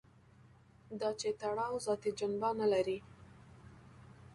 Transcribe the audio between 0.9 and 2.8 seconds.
دا چې تړاو ذاتي جنبه نه